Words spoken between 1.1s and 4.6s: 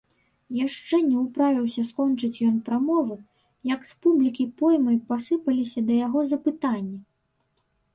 ўправіўся скончыць ён прамовы, як з публікі